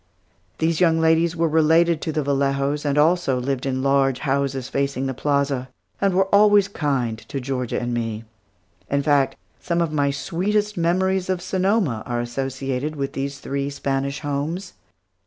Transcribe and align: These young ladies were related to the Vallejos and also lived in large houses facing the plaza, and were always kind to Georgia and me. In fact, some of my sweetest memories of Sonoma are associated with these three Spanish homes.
These 0.57 0.81
young 0.81 0.99
ladies 0.99 1.35
were 1.35 1.47
related 1.47 2.01
to 2.01 2.11
the 2.11 2.23
Vallejos 2.23 2.85
and 2.85 2.97
also 2.97 3.39
lived 3.39 3.67
in 3.67 3.83
large 3.83 4.17
houses 4.17 4.67
facing 4.67 5.05
the 5.05 5.13
plaza, 5.13 5.69
and 6.01 6.15
were 6.15 6.25
always 6.33 6.67
kind 6.67 7.19
to 7.19 7.39
Georgia 7.39 7.79
and 7.79 7.93
me. 7.93 8.23
In 8.89 9.03
fact, 9.03 9.35
some 9.59 9.79
of 9.79 9.93
my 9.93 10.09
sweetest 10.09 10.75
memories 10.75 11.29
of 11.29 11.39
Sonoma 11.39 12.01
are 12.07 12.19
associated 12.19 12.95
with 12.95 13.13
these 13.13 13.37
three 13.37 13.69
Spanish 13.69 14.21
homes. 14.21 14.73